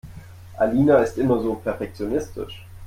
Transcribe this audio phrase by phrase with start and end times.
[0.57, 2.65] Alina ist immer so perfektionistisch.